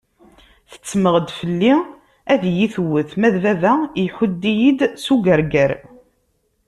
Tettemmeɣ-d 0.71 1.29
fell-i 1.39 1.73
ad 2.33 2.41
iyi-tewwet, 2.49 3.09
ma 3.19 3.29
d 3.33 3.35
baba 3.43 3.73
iḥudd-iyi-d 4.03 4.79
s 5.03 5.05
ugerger. 5.13 5.71